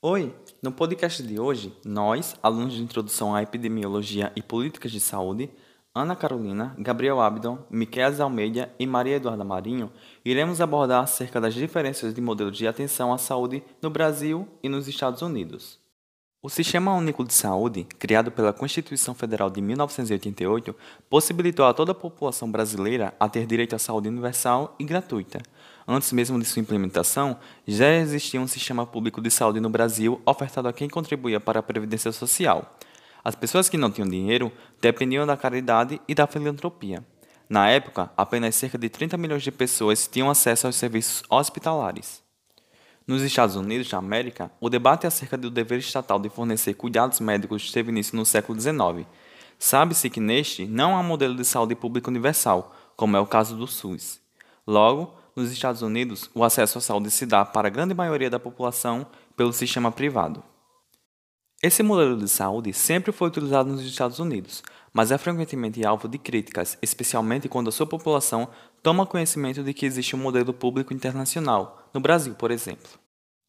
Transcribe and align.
Oi! 0.00 0.32
No 0.62 0.70
podcast 0.70 1.20
de 1.20 1.40
hoje, 1.40 1.76
nós, 1.84 2.36
alunos 2.40 2.74
de 2.74 2.80
Introdução 2.80 3.34
à 3.34 3.42
Epidemiologia 3.42 4.30
e 4.36 4.40
Políticas 4.40 4.92
de 4.92 5.00
Saúde, 5.00 5.50
Ana 5.92 6.14
Carolina, 6.14 6.72
Gabriel 6.78 7.20
Abdon, 7.20 7.58
Miquel 7.68 8.22
Almeida 8.22 8.72
e 8.78 8.86
Maria 8.86 9.16
Eduarda 9.16 9.42
Marinho, 9.42 9.90
iremos 10.24 10.60
abordar 10.60 11.02
acerca 11.02 11.40
das 11.40 11.52
diferenças 11.52 12.14
de 12.14 12.20
modelos 12.20 12.56
de 12.56 12.68
atenção 12.68 13.12
à 13.12 13.18
saúde 13.18 13.60
no 13.82 13.90
Brasil 13.90 14.46
e 14.62 14.68
nos 14.68 14.86
Estados 14.86 15.20
Unidos. 15.20 15.80
O 16.40 16.48
Sistema 16.48 16.94
Único 16.94 17.24
de 17.24 17.34
Saúde, 17.34 17.82
criado 17.98 18.30
pela 18.30 18.52
Constituição 18.52 19.12
Federal 19.16 19.50
de 19.50 19.60
1988, 19.60 20.76
possibilitou 21.10 21.66
a 21.66 21.74
toda 21.74 21.90
a 21.90 21.96
população 21.96 22.48
brasileira 22.48 23.12
a 23.18 23.28
ter 23.28 23.44
direito 23.44 23.74
à 23.74 23.78
saúde 23.80 24.08
universal 24.08 24.76
e 24.78 24.84
gratuita. 24.84 25.42
Antes 25.90 26.12
mesmo 26.12 26.38
de 26.38 26.44
sua 26.44 26.60
implementação, 26.60 27.38
já 27.66 27.90
existia 27.94 28.38
um 28.38 28.46
sistema 28.46 28.84
público 28.84 29.22
de 29.22 29.30
saúde 29.30 29.58
no 29.58 29.70
Brasil 29.70 30.20
ofertado 30.26 30.68
a 30.68 30.72
quem 30.72 30.86
contribuía 30.86 31.40
para 31.40 31.60
a 31.60 31.62
Previdência 31.62 32.12
Social. 32.12 32.76
As 33.24 33.34
pessoas 33.34 33.70
que 33.70 33.78
não 33.78 33.90
tinham 33.90 34.06
dinheiro 34.06 34.52
dependiam 34.82 35.26
da 35.26 35.34
caridade 35.34 35.98
e 36.06 36.14
da 36.14 36.26
filantropia. 36.26 37.02
Na 37.48 37.70
época, 37.70 38.12
apenas 38.18 38.54
cerca 38.54 38.76
de 38.76 38.90
30 38.90 39.16
milhões 39.16 39.42
de 39.42 39.50
pessoas 39.50 40.06
tinham 40.06 40.28
acesso 40.28 40.66
aos 40.66 40.76
serviços 40.76 41.22
hospitalares. 41.30 42.22
Nos 43.06 43.22
Estados 43.22 43.56
Unidos 43.56 43.88
da 43.88 43.96
América, 43.96 44.50
o 44.60 44.68
debate 44.68 45.06
acerca 45.06 45.38
do 45.38 45.50
dever 45.50 45.78
estatal 45.78 46.18
de 46.18 46.28
fornecer 46.28 46.74
cuidados 46.74 47.18
médicos 47.18 47.72
teve 47.72 47.90
início 47.90 48.14
no 48.14 48.26
século 48.26 48.60
XIX. 48.60 49.06
Sabe-se 49.58 50.10
que 50.10 50.20
neste 50.20 50.66
não 50.66 50.98
há 50.98 51.02
modelo 51.02 51.34
de 51.34 51.46
saúde 51.46 51.74
pública 51.74 52.10
universal, 52.10 52.76
como 52.94 53.16
é 53.16 53.20
o 53.20 53.26
caso 53.26 53.56
do 53.56 53.66
SUS. 53.66 54.20
Logo, 54.66 55.16
nos 55.38 55.52
Estados 55.52 55.82
Unidos, 55.82 56.30
o 56.34 56.44
acesso 56.44 56.78
à 56.78 56.80
saúde 56.80 57.10
se 57.10 57.24
dá 57.24 57.44
para 57.44 57.68
a 57.68 57.70
grande 57.70 57.94
maioria 57.94 58.28
da 58.28 58.38
população 58.38 59.06
pelo 59.36 59.52
sistema 59.52 59.90
privado. 59.90 60.42
Esse 61.62 61.82
modelo 61.82 62.16
de 62.16 62.28
saúde 62.28 62.72
sempre 62.72 63.10
foi 63.10 63.28
utilizado 63.28 63.70
nos 63.70 63.82
Estados 63.82 64.18
Unidos, 64.18 64.62
mas 64.92 65.10
é 65.10 65.18
frequentemente 65.18 65.84
alvo 65.84 66.08
de 66.08 66.18
críticas, 66.18 66.78
especialmente 66.80 67.48
quando 67.48 67.68
a 67.68 67.72
sua 67.72 67.86
população 67.86 68.48
toma 68.82 69.06
conhecimento 69.06 69.62
de 69.62 69.74
que 69.74 69.86
existe 69.86 70.14
um 70.14 70.20
modelo 70.20 70.52
público 70.52 70.94
internacional, 70.94 71.88
no 71.92 72.00
Brasil, 72.00 72.34
por 72.34 72.50
exemplo. 72.50 72.88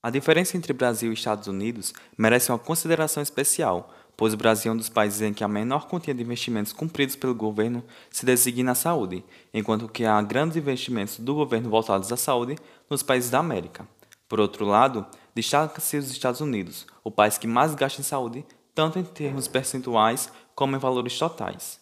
A 0.01 0.09
diferença 0.09 0.55
entre 0.55 0.73
Brasil 0.73 1.11
e 1.11 1.13
Estados 1.13 1.47
Unidos 1.47 1.93
merece 2.17 2.51
uma 2.51 2.57
consideração 2.57 3.21
especial, 3.21 3.93
pois 4.19 4.33
o 4.33 4.37
Brasil 4.37 4.69
é 4.69 4.75
um 4.75 4.77
dos 4.77 4.89
países 4.89 5.21
em 5.21 5.33
que 5.33 5.45
a 5.45 5.47
menor 5.47 5.87
quantia 5.87 6.13
de 6.13 6.21
investimentos 6.21 6.73
cumpridos 6.73 7.15
pelo 7.15 7.33
governo 7.33 7.81
se 8.11 8.25
designa 8.25 8.73
a 8.73 8.75
saúde, 8.75 9.23
enquanto 9.53 9.87
que 9.87 10.03
há 10.03 10.21
grandes 10.21 10.57
investimentos 10.57 11.17
do 11.17 11.35
governo 11.35 11.69
voltados 11.69 12.11
à 12.11 12.17
saúde 12.17 12.57
nos 12.89 13.01
países 13.01 13.29
da 13.29 13.39
América. 13.39 13.87
Por 14.27 14.41
outro 14.41 14.65
lado, 14.65 15.07
destaca-se 15.33 15.95
os 15.95 16.11
Estados 16.11 16.41
Unidos, 16.41 16.85
o 17.01 17.09
país 17.09 17.37
que 17.37 17.47
mais 17.47 17.73
gasta 17.73 18.01
em 18.01 18.03
saúde, 18.03 18.45
tanto 18.75 18.99
em 18.99 19.05
termos 19.05 19.47
percentuais 19.47 20.29
como 20.53 20.75
em 20.75 20.79
valores 20.79 21.17
totais. 21.17 21.79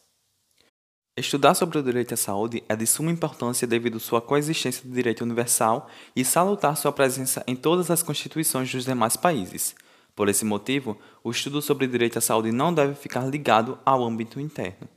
Estudar 1.17 1.55
sobre 1.55 1.80
o 1.80 1.83
direito 1.83 2.13
à 2.13 2.17
saúde 2.17 2.63
é 2.69 2.75
de 2.75 2.85
suma 2.85 3.09
importância 3.09 3.65
devido 3.65 3.97
à 3.97 3.99
sua 3.99 4.21
coexistência 4.21 4.88
do 4.88 4.93
direito 4.93 5.23
universal 5.23 5.89
e 6.15 6.23
salutar 6.23 6.77
sua 6.77 6.91
presença 6.91 7.43
em 7.47 7.55
todas 7.55 7.89
as 7.89 8.03
constituições 8.03 8.71
dos 8.71 8.85
demais 8.85 9.17
países. 9.17 9.73
Por 10.18 10.30
esse 10.30 10.44
motivo, 10.44 10.98
o 11.23 11.30
estudo 11.30 11.62
sobre 11.62 11.86
direito 11.86 12.18
à 12.18 12.22
saúde 12.22 12.52
não 12.52 12.73
deve 12.73 12.96
ficar 12.96 13.28
ligado 13.28 13.78
ao 13.86 14.04
âmbito 14.04 14.40
interno. 14.40 14.90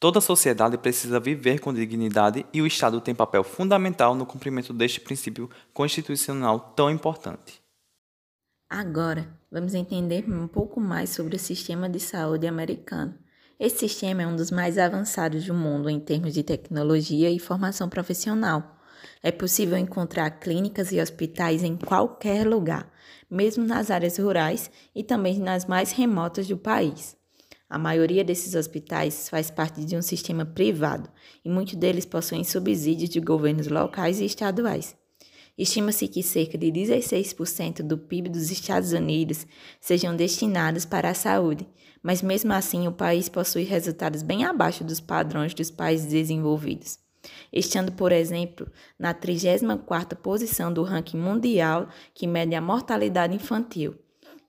Toda 0.00 0.18
a 0.18 0.20
sociedade 0.20 0.76
precisa 0.76 1.20
viver 1.20 1.60
com 1.60 1.72
dignidade 1.72 2.44
e 2.52 2.60
o 2.60 2.66
Estado 2.66 3.00
tem 3.00 3.14
papel 3.14 3.44
fundamental 3.44 4.16
no 4.16 4.26
cumprimento 4.26 4.72
deste 4.72 4.98
princípio 4.98 5.48
constitucional 5.72 6.58
tão 6.58 6.90
importante. 6.90 7.62
Agora, 8.68 9.32
vamos 9.48 9.74
entender 9.74 10.24
um 10.28 10.48
pouco 10.48 10.80
mais 10.80 11.10
sobre 11.10 11.36
o 11.36 11.38
sistema 11.38 11.88
de 11.88 12.00
saúde 12.00 12.48
americano. 12.48 13.14
Esse 13.60 13.88
sistema 13.88 14.22
é 14.22 14.26
um 14.26 14.34
dos 14.34 14.50
mais 14.50 14.76
avançados 14.76 15.46
do 15.46 15.54
mundo 15.54 15.88
em 15.88 16.00
termos 16.00 16.34
de 16.34 16.42
tecnologia 16.42 17.30
e 17.30 17.38
formação 17.38 17.88
profissional. 17.88 18.81
É 19.22 19.30
possível 19.30 19.76
encontrar 19.76 20.30
clínicas 20.30 20.92
e 20.92 21.00
hospitais 21.00 21.62
em 21.62 21.76
qualquer 21.76 22.46
lugar, 22.46 22.92
mesmo 23.30 23.64
nas 23.64 23.90
áreas 23.90 24.18
rurais 24.18 24.70
e 24.94 25.02
também 25.02 25.38
nas 25.38 25.64
mais 25.66 25.92
remotas 25.92 26.46
do 26.46 26.56
país. 26.56 27.16
A 27.68 27.78
maioria 27.78 28.22
desses 28.22 28.54
hospitais 28.54 29.30
faz 29.30 29.50
parte 29.50 29.82
de 29.84 29.96
um 29.96 30.02
sistema 30.02 30.44
privado 30.44 31.08
e 31.42 31.48
muitos 31.48 31.74
deles 31.74 32.04
possuem 32.04 32.44
subsídios 32.44 33.08
de 33.08 33.18
governos 33.18 33.68
locais 33.68 34.20
e 34.20 34.26
estaduais. 34.26 34.94
Estima-se 35.56 36.08
que 36.08 36.22
cerca 36.22 36.56
de 36.56 36.66
16% 36.66 37.82
do 37.82 37.96
PIB 37.96 38.28
dos 38.30 38.50
Estados 38.50 38.92
Unidos 38.92 39.46
sejam 39.80 40.16
destinados 40.16 40.84
para 40.84 41.10
a 41.10 41.14
saúde, 41.14 41.66
mas 42.02 42.20
mesmo 42.20 42.52
assim 42.52 42.86
o 42.86 42.92
país 42.92 43.28
possui 43.28 43.62
resultados 43.64 44.22
bem 44.22 44.44
abaixo 44.44 44.82
dos 44.82 44.98
padrões 44.98 45.54
dos 45.54 45.70
países 45.70 46.06
desenvolvidos, 46.06 46.98
estando, 47.52 47.92
por 47.92 48.12
exemplo, 48.12 48.70
na 48.98 49.14
34ª 49.14 50.16
posição 50.16 50.72
do 50.72 50.82
ranking 50.82 51.18
mundial 51.18 51.88
que 52.14 52.26
mede 52.26 52.54
a 52.54 52.60
mortalidade 52.60 53.34
infantil. 53.34 53.94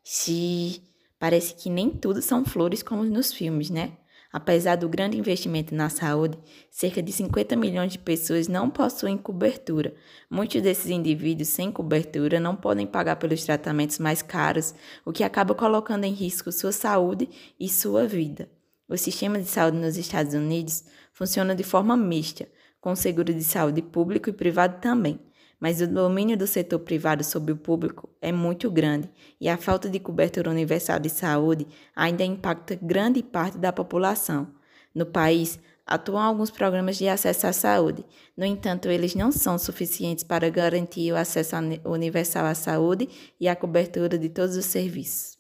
Xiii, 0.04 0.82
parece 1.18 1.56
que 1.56 1.70
nem 1.70 1.90
tudo 1.90 2.22
são 2.22 2.44
flores 2.44 2.84
como 2.84 3.04
nos 3.04 3.32
filmes, 3.32 3.70
né? 3.70 3.94
Apesar 4.34 4.78
do 4.78 4.90
grande 4.90 5.16
investimento 5.16 5.76
na 5.76 5.90
saúde, 5.90 6.40
cerca 6.72 7.04
de 7.04 7.12
50 7.12 7.56
milhões 7.56 7.92
de 7.92 8.00
pessoas 8.00 8.48
não 8.48 8.68
possuem 8.68 9.16
cobertura. 9.16 9.94
Muitos 10.28 10.60
desses 10.60 10.90
indivíduos 10.90 11.50
sem 11.50 11.72
cobertura 11.72 12.40
não 12.40 12.56
podem 12.56 12.88
pagar 12.88 13.18
pelos 13.18 13.44
tratamentos 13.46 14.00
mais 14.00 14.24
caros, 14.24 14.74
o 15.06 15.14
que 15.14 15.24
acaba 15.24 15.54
colocando 15.54 16.06
em 16.06 16.12
risco 16.12 16.52
sua 16.52 16.72
saúde 16.72 17.30
e 17.60 17.70
sua 17.70 18.08
vida. 18.08 18.50
O 18.90 18.98
sistema 18.98 19.38
de 19.38 19.46
saúde 19.46 19.78
nos 19.78 19.98
Estados 19.98 20.34
Unidos 20.34 20.84
funciona 21.14 21.54
de 21.54 21.64
forma 21.64 21.96
mista, 21.96 22.48
com 22.84 22.96
seguro 22.96 23.34
de 23.34 23.44
saúde 23.44 23.82
público 23.82 24.30
e 24.30 24.34
privado 24.34 24.82
também 24.82 25.20
mas 25.64 25.80
o 25.80 25.88
domínio 25.88 26.38
do 26.38 26.46
setor 26.46 26.80
privado 26.80 27.24
sobre 27.24 27.54
o 27.54 27.56
público 27.56 28.10
é 28.22 28.34
muito 28.34 28.70
grande 28.70 29.10
e 29.40 29.48
a 29.48 29.56
falta 29.56 29.90
de 29.90 29.98
cobertura 29.98 30.50
universal 30.50 31.00
de 31.00 31.10
saúde 31.10 31.66
ainda 31.96 32.22
impacta 32.22 32.76
grande 32.76 33.24
parte 33.24 33.58
da 33.58 33.72
população. 33.72 34.54
No 34.94 35.06
país, 35.06 35.58
atuam 35.88 36.22
alguns 36.22 36.52
programas 36.52 36.98
de 36.98 37.08
acesso 37.08 37.48
à 37.48 37.54
saúde. 37.54 38.06
No 38.36 38.44
entanto, 38.44 38.90
eles 38.90 39.16
não 39.16 39.32
são 39.32 39.58
suficientes 39.58 40.26
para 40.26 40.50
garantir 40.50 41.14
o 41.14 41.16
acesso 41.16 41.56
universal 41.86 42.46
à 42.46 42.54
saúde 42.54 43.08
e 43.40 43.48
a 43.48 43.56
cobertura 43.56 44.18
de 44.18 44.28
todos 44.28 44.58
os 44.58 44.66
serviços. 44.66 45.38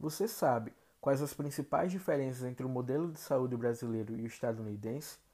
Você 0.00 0.26
sabe 0.26 0.72
quais 1.00 1.22
as 1.22 1.32
principais 1.32 1.92
diferenças 1.92 2.42
entre 2.42 2.66
o 2.66 2.68
modelo 2.68 3.12
de 3.12 3.20
saúde 3.20 3.56
brasileiro 3.56 4.16
e 4.16 4.22
o 4.22 4.26
estadunidense? 4.26 5.24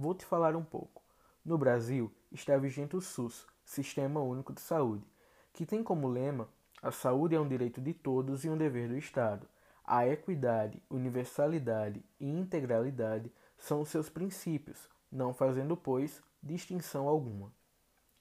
Vou 0.00 0.14
te 0.14 0.24
falar 0.24 0.54
um 0.54 0.62
pouco. 0.62 1.02
No 1.44 1.58
Brasil, 1.58 2.08
está 2.30 2.56
vigente 2.56 2.94
o 2.94 3.00
SUS, 3.00 3.44
Sistema 3.64 4.20
Único 4.20 4.52
de 4.52 4.60
Saúde, 4.60 5.04
que 5.52 5.66
tem 5.66 5.82
como 5.82 6.06
lema: 6.06 6.48
a 6.80 6.92
saúde 6.92 7.34
é 7.34 7.40
um 7.40 7.48
direito 7.48 7.80
de 7.80 7.92
todos 7.92 8.44
e 8.44 8.48
um 8.48 8.56
dever 8.56 8.86
do 8.88 8.96
Estado. 8.96 9.48
A 9.84 10.06
equidade, 10.06 10.80
universalidade 10.88 12.00
e 12.20 12.30
integralidade 12.30 13.32
são 13.58 13.80
os 13.80 13.88
seus 13.88 14.08
princípios, 14.08 14.88
não 15.10 15.34
fazendo, 15.34 15.76
pois, 15.76 16.22
distinção 16.40 17.08
alguma. 17.08 17.52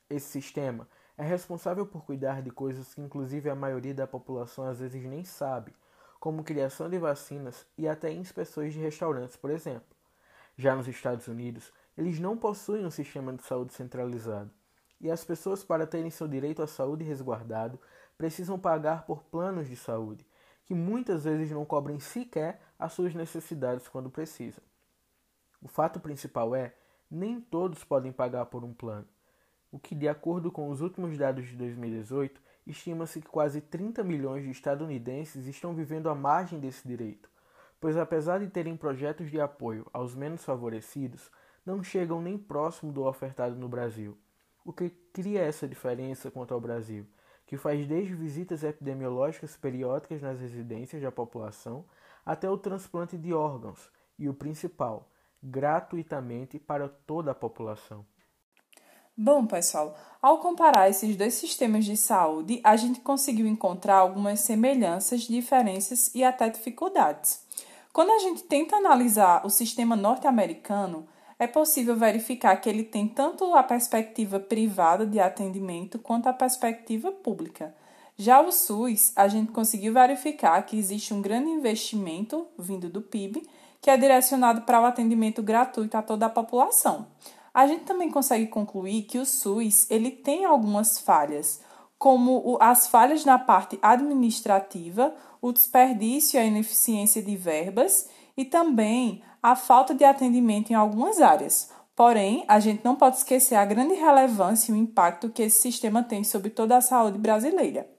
Esse 0.09 0.29
sistema 0.29 0.87
é 1.15 1.23
responsável 1.23 1.85
por 1.85 2.03
cuidar 2.03 2.41
de 2.41 2.49
coisas 2.49 2.95
que, 2.95 3.01
inclusive, 3.01 3.51
a 3.51 3.55
maioria 3.55 3.93
da 3.93 4.07
população 4.07 4.65
às 4.65 4.79
vezes 4.79 5.05
nem 5.05 5.23
sabe, 5.23 5.75
como 6.19 6.43
criação 6.43 6.89
de 6.89 6.97
vacinas 6.97 7.67
e 7.77 7.87
até 7.87 8.11
inspeções 8.11 8.73
de 8.73 8.79
restaurantes, 8.79 9.35
por 9.35 9.51
exemplo. 9.51 9.96
Já 10.57 10.75
nos 10.75 10.87
Estados 10.87 11.27
Unidos, 11.27 11.71
eles 11.97 12.19
não 12.19 12.35
possuem 12.35 12.85
um 12.85 12.91
sistema 12.91 13.31
de 13.31 13.43
saúde 13.43 13.73
centralizado. 13.73 14.51
E 14.99 15.11
as 15.11 15.23
pessoas, 15.23 15.63
para 15.63 15.85
terem 15.85 16.09
seu 16.09 16.27
direito 16.27 16.63
à 16.63 16.67
saúde 16.67 17.03
resguardado, 17.03 17.79
precisam 18.17 18.57
pagar 18.57 19.05
por 19.05 19.23
planos 19.23 19.67
de 19.67 19.75
saúde, 19.75 20.25
que 20.65 20.73
muitas 20.73 21.25
vezes 21.25 21.51
não 21.51 21.63
cobrem 21.63 21.99
sequer 21.99 22.59
as 22.79 22.93
suas 22.93 23.13
necessidades 23.13 23.87
quando 23.87 24.09
precisam. 24.09 24.63
O 25.61 25.67
fato 25.67 25.99
principal 25.99 26.55
é, 26.55 26.73
nem 27.09 27.39
todos 27.39 27.83
podem 27.83 28.11
pagar 28.11 28.47
por 28.47 28.63
um 28.63 28.73
plano, 28.73 29.07
o 29.71 29.77
que, 29.77 29.93
de 29.93 30.07
acordo 30.07 30.51
com 30.51 30.69
os 30.69 30.81
últimos 30.81 31.17
dados 31.17 31.45
de 31.45 31.55
2018, 31.55 32.41
estima-se 32.65 33.21
que 33.21 33.27
quase 33.27 33.61
30 33.61 34.03
milhões 34.03 34.43
de 34.43 34.51
estadunidenses 34.51 35.45
estão 35.45 35.73
vivendo 35.73 36.09
à 36.09 36.15
margem 36.15 36.59
desse 36.59 36.87
direito, 36.87 37.29
pois 37.79 37.97
apesar 37.97 38.39
de 38.39 38.47
terem 38.47 38.75
projetos 38.75 39.29
de 39.29 39.39
apoio 39.39 39.85
aos 39.93 40.15
menos 40.15 40.43
favorecidos, 40.43 41.31
não 41.65 41.83
chegam 41.83 42.21
nem 42.21 42.37
próximo 42.37 42.91
do 42.91 43.03
ofertado 43.05 43.55
no 43.55 43.67
Brasil. 43.67 44.17
O 44.63 44.73
que 44.73 44.89
cria 44.89 45.41
essa 45.41 45.67
diferença 45.67 46.31
quanto 46.31 46.53
ao 46.53 46.61
Brasil, 46.61 47.05
que 47.45 47.57
faz 47.57 47.85
desde 47.87 48.15
visitas 48.15 48.63
epidemiológicas 48.63 49.55
periódicas 49.55 50.21
nas 50.21 50.39
residências 50.39 51.01
da 51.01 51.11
população 51.11 51.85
até 52.25 52.49
o 52.49 52.57
transplante 52.57 53.17
de 53.17 53.33
órgãos 53.33 53.89
e 54.19 54.27
o 54.27 54.33
principal, 54.33 55.09
gratuitamente 55.41 56.59
para 56.59 56.89
toda 56.89 57.31
a 57.31 57.35
população. 57.35 58.05
Bom, 59.19 59.47
pessoal, 59.47 59.97
ao 60.21 60.37
comparar 60.37 60.91
esses 60.91 61.15
dois 61.15 61.33
sistemas 61.33 61.83
de 61.85 61.97
saúde, 61.97 62.61
a 62.63 62.75
gente 62.75 62.99
conseguiu 62.99 63.47
encontrar 63.47 63.95
algumas 63.95 64.41
semelhanças, 64.41 65.21
diferenças 65.21 66.13
e 66.13 66.23
até 66.23 66.47
dificuldades. 66.47 67.41
Quando 67.91 68.11
a 68.11 68.19
gente 68.19 68.43
tenta 68.43 68.75
analisar 68.75 69.43
o 69.43 69.49
sistema 69.49 69.95
norte-americano, 69.95 71.07
é 71.39 71.47
possível 71.47 71.95
verificar 71.95 72.57
que 72.57 72.69
ele 72.69 72.83
tem 72.83 73.07
tanto 73.07 73.55
a 73.55 73.63
perspectiva 73.63 74.39
privada 74.39 75.03
de 75.03 75.19
atendimento 75.19 75.97
quanto 75.97 76.27
a 76.27 76.33
perspectiva 76.33 77.11
pública. 77.11 77.73
Já 78.15 78.39
o 78.39 78.51
SUS, 78.51 79.13
a 79.15 79.27
gente 79.27 79.51
conseguiu 79.51 79.93
verificar 79.93 80.61
que 80.61 80.77
existe 80.77 81.11
um 81.11 81.23
grande 81.23 81.49
investimento 81.49 82.45
vindo 82.55 82.87
do 82.87 83.01
PIB, 83.01 83.49
que 83.81 83.89
é 83.89 83.97
direcionado 83.97 84.61
para 84.61 84.79
o 84.79 84.85
atendimento 84.85 85.41
gratuito 85.41 85.97
a 85.97 86.03
toda 86.03 86.27
a 86.27 86.29
população. 86.29 87.07
A 87.57 87.65
gente 87.65 87.85
também 87.85 88.11
consegue 88.11 88.45
concluir 88.45 89.01
que 89.01 89.17
o 89.17 89.25
SUS 89.25 89.89
ele 89.89 90.11
tem 90.11 90.45
algumas 90.45 90.99
falhas, 90.99 91.59
como 91.97 92.55
as 92.61 92.87
falhas 92.87 93.25
na 93.25 93.39
parte 93.39 93.79
administrativa, 93.81 95.11
o 95.41 95.51
desperdício 95.51 96.37
e 96.37 96.39
a 96.39 96.45
ineficiência 96.45 97.19
de 97.19 97.35
verbas 97.35 98.09
e 98.37 98.45
também 98.45 99.23
a 99.41 99.55
falta 99.55 99.95
de 99.95 100.03
atendimento 100.03 100.69
em 100.69 100.75
algumas 100.75 101.19
áreas. 101.19 101.71
Porém, 101.95 102.45
a 102.47 102.59
gente 102.59 102.85
não 102.85 102.95
pode 102.95 103.17
esquecer 103.17 103.55
a 103.55 103.65
grande 103.65 103.95
relevância 103.95 104.71
e 104.71 104.75
o 104.75 104.77
impacto 104.77 105.31
que 105.31 105.41
esse 105.41 105.59
sistema 105.59 106.03
tem 106.03 106.23
sobre 106.23 106.51
toda 106.51 106.77
a 106.77 106.81
saúde 106.81 107.17
brasileira. 107.17 107.89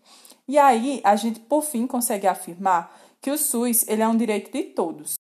E 0.47 0.57
aí, 0.57 1.01
a 1.03 1.17
gente 1.17 1.41
por 1.41 1.63
fim 1.63 1.85
consegue 1.85 2.29
afirmar 2.29 2.97
que 3.21 3.33
o 3.33 3.37
SUS 3.37 3.85
ele 3.89 4.03
é 4.03 4.07
um 4.07 4.17
direito 4.17 4.53
de 4.53 4.63
todos. 4.63 5.19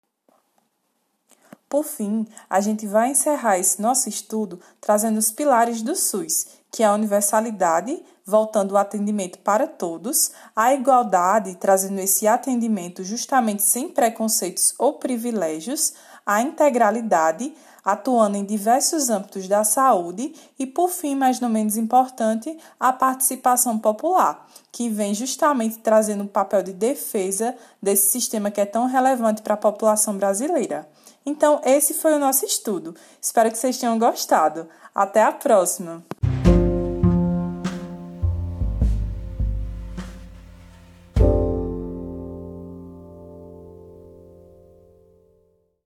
Por 1.75 1.83
fim, 1.83 2.25
a 2.49 2.61
gente 2.61 2.87
vai 2.87 3.09
encerrar 3.09 3.59
esse 3.59 3.81
nosso 3.81 4.07
estudo 4.07 4.61
trazendo 4.79 5.17
os 5.17 5.29
pilares 5.29 5.81
do 5.81 5.93
SUS, 5.93 6.47
que 6.71 6.81
é 6.81 6.85
a 6.85 6.93
universalidade, 6.93 8.01
voltando 8.25 8.71
o 8.71 8.77
atendimento 8.77 9.39
para 9.39 9.67
todos, 9.67 10.31
a 10.55 10.73
igualdade, 10.73 11.53
trazendo 11.55 11.99
esse 11.99 12.27
atendimento 12.27 13.03
justamente 13.03 13.61
sem 13.61 13.89
preconceitos 13.89 14.73
ou 14.79 14.93
privilégios, 14.93 15.93
a 16.25 16.41
integralidade, 16.41 17.53
atuando 17.83 18.37
em 18.37 18.45
diversos 18.45 19.09
âmbitos 19.09 19.45
da 19.45 19.65
saúde 19.65 20.33
e, 20.57 20.65
por 20.65 20.89
fim, 20.89 21.13
mas 21.13 21.41
não 21.41 21.49
menos 21.49 21.75
importante, 21.75 22.57
a 22.79 22.93
participação 22.93 23.77
popular, 23.77 24.47
que 24.71 24.87
vem 24.87 25.13
justamente 25.13 25.79
trazendo 25.79 26.23
um 26.23 26.27
papel 26.27 26.63
de 26.63 26.71
defesa 26.71 27.53
desse 27.81 28.07
sistema 28.07 28.49
que 28.49 28.61
é 28.61 28.65
tão 28.65 28.87
relevante 28.87 29.41
para 29.41 29.55
a 29.55 29.57
população 29.57 30.17
brasileira. 30.17 30.87
Então, 31.25 31.59
esse 31.65 31.93
foi 31.93 32.13
o 32.13 32.19
nosso 32.19 32.45
estudo. 32.45 32.95
Espero 33.21 33.51
que 33.51 33.57
vocês 33.57 33.77
tenham 33.77 33.97
gostado. 33.97 34.69
Até 34.93 35.23
a 35.23 35.31
próxima! 35.31 36.03